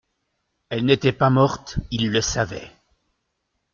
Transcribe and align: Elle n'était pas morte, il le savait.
Elle 0.69 0.85
n'était 0.85 1.11
pas 1.11 1.29
morte, 1.29 1.77
il 1.91 2.09
le 2.11 2.21
savait. 2.21 2.71